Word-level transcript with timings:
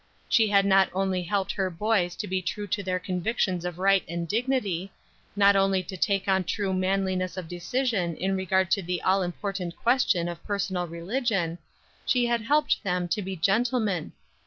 She 0.27 0.47
had 0.47 0.65
not 0.65 0.89
only 0.93 1.21
helped 1.21 1.51
her 1.51 1.69
boys 1.69 2.15
to 2.15 2.27
be 2.27 2.41
true 2.41 2.65
to 2.65 2.81
their 2.81 2.97
convictions 2.97 3.63
of 3.63 3.77
right 3.77 4.03
and 4.09 4.27
dignity, 4.27 4.91
not 5.35 5.55
only 5.55 5.83
to 5.83 5.95
take 5.95 6.27
on 6.27 6.43
true 6.43 6.73
manliness 6.73 7.37
of 7.37 7.47
decision 7.47 8.15
in 8.17 8.35
regard 8.35 8.71
to 8.71 8.81
the 8.81 9.03
all 9.03 9.21
important 9.21 9.75
question 9.75 10.27
of 10.27 10.43
personal 10.43 10.87
religion, 10.87 11.59
she 12.03 12.25
had 12.25 12.41
helped 12.41 12.81
them 12.83 13.07
to 13.09 13.21
be 13.21 13.35
gentlemen. 13.35 14.13